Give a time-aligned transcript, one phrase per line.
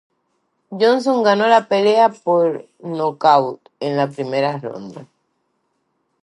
[0.71, 5.05] Johnson ganó la pelea por nocaut en la primera ronda.